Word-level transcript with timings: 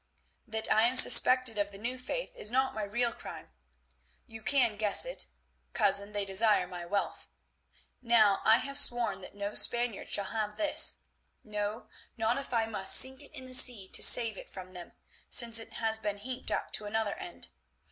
That 0.47 0.71
I 0.73 0.87
am 0.87 0.95
suspected 0.97 1.59
of 1.59 1.69
the 1.71 1.77
New 1.77 1.99
Faith 1.99 2.35
is 2.35 2.49
not 2.49 2.73
my 2.73 2.81
real 2.81 3.13
crime. 3.13 3.51
You 4.25 4.41
can 4.41 4.75
guess 4.75 5.05
it. 5.05 5.27
Cousin, 5.73 6.11
they 6.11 6.25
desire 6.25 6.65
my 6.65 6.87
wealth. 6.87 7.27
Now 8.01 8.39
I 8.43 8.57
have 8.57 8.79
sworn 8.79 9.21
that 9.21 9.35
no 9.35 9.53
Spaniard 9.53 10.09
shall 10.09 10.25
have 10.25 10.57
this, 10.57 10.97
no, 11.43 11.85
not 12.17 12.39
if 12.39 12.51
I 12.51 12.65
must 12.65 12.95
sink 12.95 13.21
it 13.21 13.33
in 13.35 13.45
the 13.45 13.53
sea 13.53 13.87
to 13.89 14.01
save 14.01 14.39
it 14.39 14.49
from 14.49 14.73
them, 14.73 14.93
since 15.29 15.59
it 15.59 15.73
has 15.73 15.99
been 15.99 16.17
heaped 16.17 16.49
up 16.49 16.71
to 16.71 16.85
another 16.85 17.13
end. 17.13 17.49